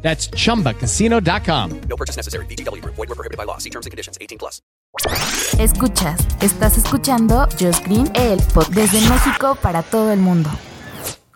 [0.00, 1.80] That's chumbacasino.com.
[1.88, 2.46] No purchase necessary.
[2.46, 2.82] BGW.
[2.84, 3.58] Void were prohibited by law.
[3.58, 4.16] See terms and conditions.
[4.20, 4.62] 18 plus.
[5.58, 10.50] Escuchas, estás escuchando Just Green, el pod desde México para todo el mundo.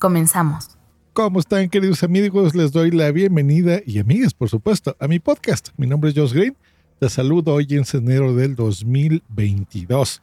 [0.01, 0.71] Comenzamos.
[1.13, 2.55] ¿Cómo están, queridos amigos?
[2.55, 5.69] Les doy la bienvenida y amigas, por supuesto, a mi podcast.
[5.77, 6.57] Mi nombre es Josh Green.
[6.99, 10.23] Te saludo hoy en enero del 2022.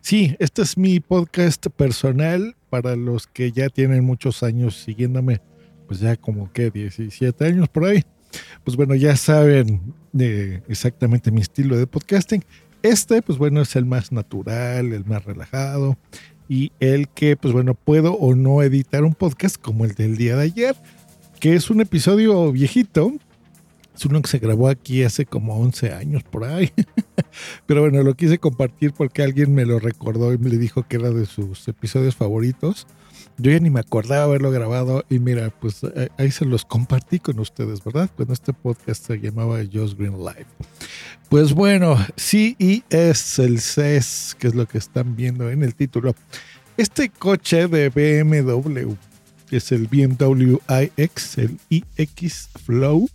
[0.00, 5.40] Sí, este es mi podcast personal para los que ya tienen muchos años siguiéndome,
[5.88, 8.04] pues ya como que 17 años por ahí.
[8.62, 12.44] Pues bueno, ya saben de exactamente mi estilo de podcasting.
[12.82, 15.96] Este, pues bueno, es el más natural, el más relajado
[16.48, 20.36] y el que, pues bueno, puedo o no editar un podcast como el del día
[20.36, 20.76] de ayer,
[21.40, 23.12] que es un episodio viejito.
[23.96, 26.70] Es uno que se grabó aquí hace como 11 años por ahí.
[27.66, 31.10] Pero bueno, lo quise compartir porque alguien me lo recordó y me dijo que era
[31.10, 32.86] de sus episodios favoritos.
[33.40, 37.20] Yo ya ni me acordaba haberlo grabado y mira, pues eh, ahí se los compartí
[37.20, 38.10] con ustedes, ¿verdad?
[38.16, 40.46] Cuando este podcast se llamaba Just Green Live.
[41.28, 46.16] Pues bueno, CES, el CES, que es lo que están viendo en el título.
[46.76, 48.94] Este coche de BMW,
[49.48, 50.56] que es el BMW
[50.96, 53.08] iX, el iX Flow,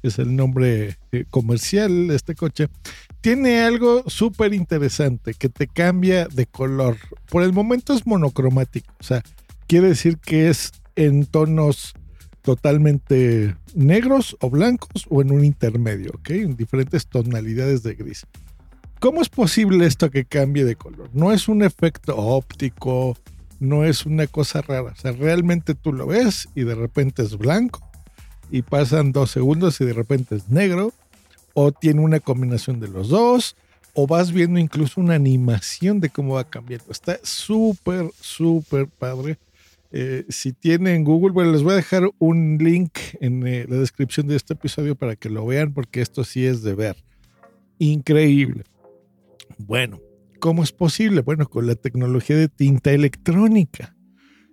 [0.00, 2.68] que es el nombre eh, comercial de este coche,
[3.20, 6.96] tiene algo súper interesante que te cambia de color.
[7.28, 9.22] Por el momento es monocromático, o sea,
[9.66, 11.94] quiere decir que es en tonos
[12.42, 16.30] totalmente negros o blancos o en un intermedio, ¿ok?
[16.30, 18.26] En diferentes tonalidades de gris.
[19.00, 21.10] ¿Cómo es posible esto que cambie de color?
[21.12, 23.16] No es un efecto óptico,
[23.60, 24.92] no es una cosa rara.
[24.92, 27.86] O sea, realmente tú lo ves y de repente es blanco
[28.50, 30.92] y pasan dos segundos y de repente es negro
[31.54, 33.56] o tiene una combinación de los dos
[33.94, 36.90] o vas viendo incluso una animación de cómo va cambiando.
[36.90, 39.38] Está súper, súper padre.
[39.96, 44.26] Eh, si tienen Google, bueno, les voy a dejar un link en eh, la descripción
[44.26, 46.96] de este episodio para que lo vean, porque esto sí es de ver.
[47.78, 48.64] Increíble.
[49.56, 50.00] Bueno,
[50.40, 51.20] ¿cómo es posible?
[51.20, 53.94] Bueno, con la tecnología de tinta electrónica.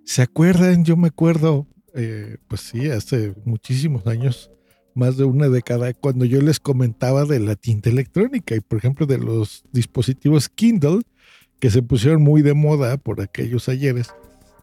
[0.04, 0.84] ¿Se acuerdan?
[0.84, 4.48] Yo me acuerdo, eh, pues sí, hace muchísimos años,
[4.94, 9.06] más de una década, cuando yo les comentaba de la tinta electrónica y, por ejemplo,
[9.06, 11.00] de los dispositivos Kindle,
[11.58, 14.14] que se pusieron muy de moda por aquellos ayeres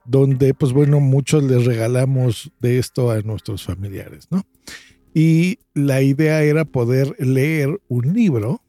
[0.09, 4.43] donde pues bueno, muchos les regalamos de esto a nuestros familiares, ¿no?
[5.13, 8.63] Y la idea era poder leer un libro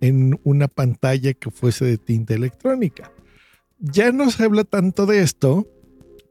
[0.00, 3.12] en una pantalla que fuese de tinta electrónica.
[3.78, 5.66] Ya no se habla tanto de esto,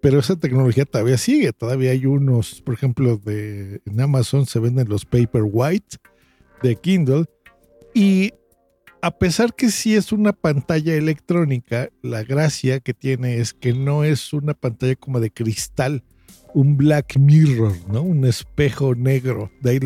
[0.01, 1.53] pero esa tecnología todavía sigue.
[1.53, 5.97] Todavía hay unos, por ejemplo, de, en Amazon se venden los Paperwhite
[6.63, 7.25] de Kindle
[7.93, 8.33] y
[9.05, 14.03] a pesar que sí es una pantalla electrónica, la gracia que tiene es que no
[14.03, 16.03] es una pantalla como de cristal,
[16.55, 18.01] un black mirror, ¿no?
[18.01, 19.51] Un espejo negro.
[19.61, 19.79] De ahí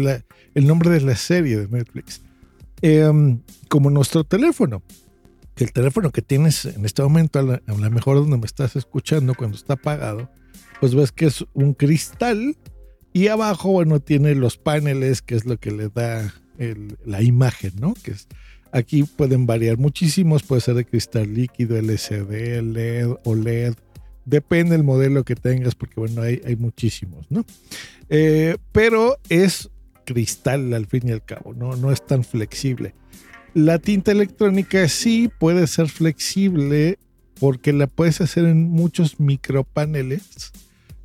[0.55, 2.21] el nombre de la serie de Netflix.
[2.81, 4.83] Em, como nuestro teléfono.
[5.57, 9.57] El teléfono que tienes en este momento, a lo mejor donde me estás escuchando cuando
[9.57, 10.31] está apagado,
[10.79, 12.55] pues ves que es un cristal
[13.11, 16.33] y abajo, bueno, tiene los paneles, que es lo que le da
[17.05, 17.93] la imagen, ¿no?
[18.01, 18.29] Que es
[18.71, 23.73] Aquí pueden variar muchísimos, puede ser de cristal líquido, LCD, LED, OLED,
[24.25, 27.45] depende del modelo que tengas, porque bueno, hay, hay muchísimos, ¿no?
[28.09, 29.69] Eh, pero es
[30.05, 31.75] cristal al fin y al cabo, ¿no?
[31.75, 32.95] no es tan flexible.
[33.53, 36.99] La tinta electrónica sí puede ser flexible
[37.39, 40.51] porque la puedes hacer en muchos micropaneles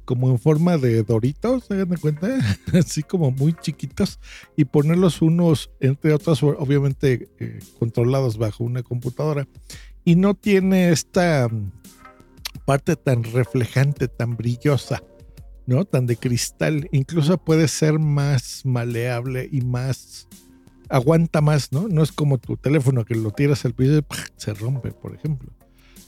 [0.04, 2.28] como en forma de doritos, se dan cuenta,
[2.72, 4.20] así como muy chiquitos,
[4.56, 9.46] y ponerlos unos, entre otros, obviamente eh, controlados bajo una computadora.
[10.04, 11.72] Y no tiene esta mm,
[12.64, 15.02] parte tan reflejante, tan brillosa,
[15.66, 15.84] ¿no?
[15.84, 16.88] Tan de cristal.
[16.92, 20.28] Incluso puede ser más maleable y más
[20.88, 21.88] aguanta más, ¿no?
[21.88, 24.04] No es como tu teléfono que lo tiras al piso y
[24.36, 25.50] se rompe, por ejemplo.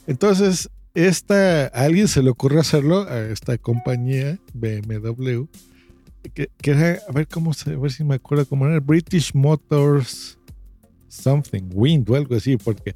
[0.05, 0.69] Entonces,
[1.05, 5.43] esta, alguien se le ocurrió hacerlo, a esta compañía BMW,
[6.33, 10.39] que, era, a ver cómo se, a ver si me acuerdo cómo era, British Motors
[11.07, 12.95] Something, Wind o algo así, porque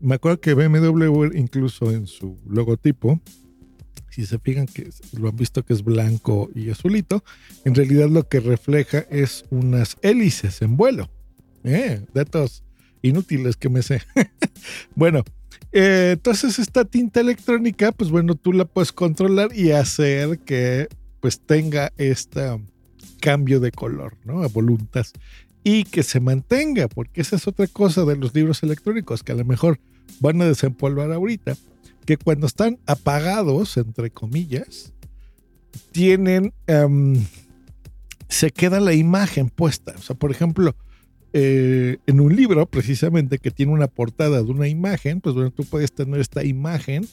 [0.00, 3.18] me acuerdo que BMW incluso en su logotipo,
[4.10, 7.24] si se fijan que lo han visto que es blanco y azulito,
[7.64, 11.08] en realidad lo que refleja es unas hélices en vuelo.
[11.64, 12.64] Eh, datos
[13.00, 14.02] inútiles que me sé.
[14.94, 15.24] bueno,
[15.72, 20.88] eh, entonces esta tinta electrónica, pues bueno, tú la puedes controlar y hacer que
[21.20, 22.60] pues tenga este
[23.20, 24.42] cambio de color, ¿no?
[24.42, 25.06] A voluntad.
[25.62, 29.36] Y que se mantenga, porque esa es otra cosa de los libros electrónicos, que a
[29.36, 29.78] lo mejor
[30.18, 31.54] van a desempolvar ahorita,
[32.06, 34.92] que cuando están apagados, entre comillas,
[35.92, 37.24] tienen, em,
[38.28, 39.94] se queda la imagen puesta.
[39.96, 40.74] O sea, por ejemplo,
[41.32, 45.64] eh, en un libro precisamente que tiene una portada de una imagen, pues bueno, tú
[45.64, 47.06] puedes tener esta imagen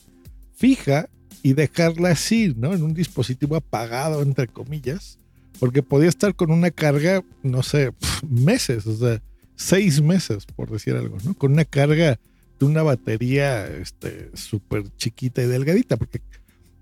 [0.56, 1.10] fija
[1.44, 2.74] y dejarla así, ¿no?
[2.74, 5.20] En un dispositivo apagado, entre comillas,
[5.60, 7.92] porque podía estar con una carga, no sé,
[8.28, 9.22] meses, o sea,
[9.56, 11.36] seis meses, por decir algo, ¿no?
[11.36, 12.20] Con una carga
[12.60, 16.22] de una batería este, súper chiquita y delgadita, porque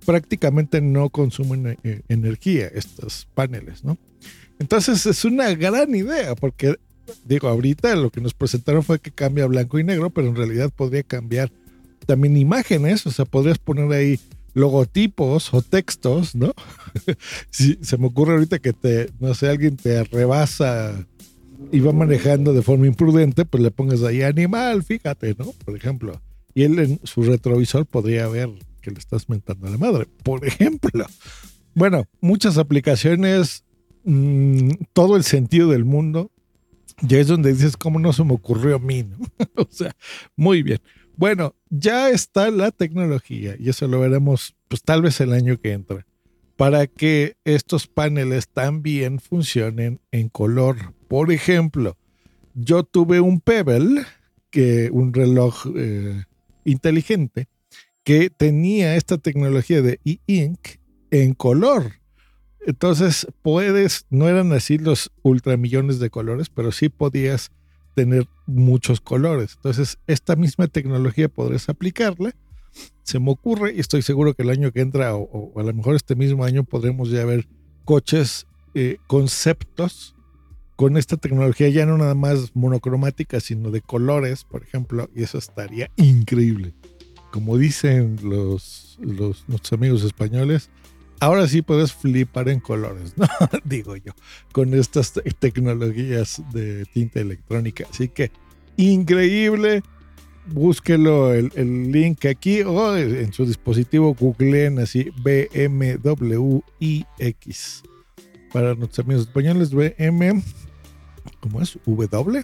[0.05, 3.97] prácticamente no consumen eh, energía estos paneles, ¿no?
[4.57, 6.75] Entonces es una gran idea, porque
[7.23, 10.71] digo, ahorita lo que nos presentaron fue que cambia blanco y negro, pero en realidad
[10.75, 11.51] podría cambiar
[12.05, 14.19] también imágenes, o sea, podrías poner ahí
[14.53, 16.53] logotipos o textos, ¿no?
[17.51, 21.05] si se me ocurre ahorita que te, no sé, alguien te rebasa
[21.71, 25.51] y va manejando de forma imprudente, pues le pongas ahí animal, fíjate, ¿no?
[25.65, 26.21] Por ejemplo.
[26.53, 28.49] Y él en su retrovisor podría ver
[28.81, 31.05] que le estás mentando a la madre, por ejemplo.
[31.73, 33.65] Bueno, muchas aplicaciones,
[34.05, 36.31] mmm, todo el sentido del mundo
[37.01, 39.05] ya es donde dices, ¿cómo no se me ocurrió a mí?
[39.55, 39.95] o sea,
[40.35, 40.79] muy bien.
[41.17, 45.71] Bueno, ya está la tecnología y eso lo veremos pues tal vez el año que
[45.71, 46.05] entra
[46.55, 50.93] para que estos paneles también funcionen en color.
[51.07, 51.97] Por ejemplo,
[52.53, 54.03] yo tuve un Pebble,
[54.49, 56.23] que un reloj eh,
[56.63, 57.47] inteligente,
[58.03, 60.59] que tenía esta tecnología de e-ink
[61.11, 61.93] en color.
[62.65, 67.51] Entonces puedes, no eran así los ultramillones de colores, pero sí podías
[67.93, 69.53] tener muchos colores.
[69.55, 72.33] Entonces esta misma tecnología podrías aplicarla.
[73.03, 75.95] Se me ocurre y estoy seguro que el año que entra o, a lo mejor
[75.95, 77.47] este mismo año podremos ya ver
[77.85, 80.15] coches, eh, conceptos
[80.75, 85.37] con esta tecnología ya no nada más monocromática, sino de colores, por ejemplo, y eso
[85.37, 86.73] estaría increíble.
[87.31, 90.69] Como dicen los, los nuestros amigos españoles,
[91.19, 93.27] ahora sí puedes flipar en colores, ¿no?
[93.63, 94.13] Digo yo,
[94.51, 97.85] con estas te tecnologías de tinta electrónica.
[97.89, 98.31] Así que
[98.77, 99.83] increíble.
[100.47, 106.63] Búsquelo el, el link aquí o en su dispositivo googleen así BMWIX.
[108.53, 110.43] Para nuestros amigos españoles, BM,
[111.39, 111.79] ¿cómo es?
[111.85, 112.43] W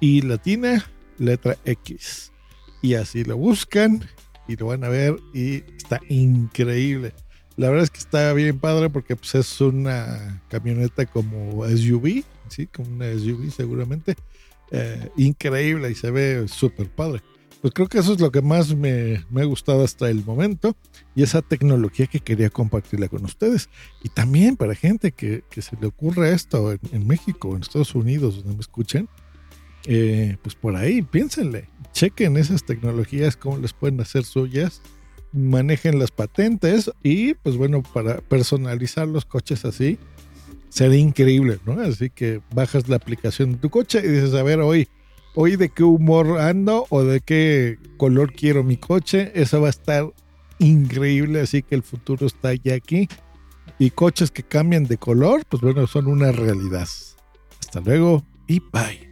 [0.00, 0.84] y latina,
[1.18, 2.32] letra X.
[2.80, 4.04] Y así lo buscan
[4.48, 7.14] y lo van a ver y está increíble.
[7.62, 12.66] La verdad es que está bien padre porque pues, es una camioneta como SUV, ¿sí?
[12.66, 14.16] Como una SUV seguramente.
[14.72, 17.22] Eh, increíble y se ve súper padre.
[17.60, 20.74] Pues creo que eso es lo que más me, me, ha gustado hasta el momento
[21.14, 23.68] y esa tecnología que quería compartirla con ustedes.
[24.02, 27.94] Y también para gente que, que se le ocurre esto en, en, México, en Estados
[27.94, 29.08] Unidos, donde me escuchen,
[29.86, 34.82] eh, pues por ahí piénsenle, chequen esas tecnologías, cómo les pueden hacer suyas
[35.32, 39.98] manejen las patentes y pues bueno, para personalizar los coches así,
[40.68, 41.80] sería increíble, ¿no?
[41.80, 44.88] Así que bajas la aplicación de tu coche y dices, a ver, hoy,
[45.34, 49.70] hoy de qué humor ando o de qué color quiero mi coche, eso va a
[49.70, 50.10] estar
[50.58, 53.08] increíble, así que el futuro está ya aquí.
[53.78, 56.88] Y coches que cambian de color, pues bueno, son una realidad.
[57.60, 59.11] Hasta luego y bye.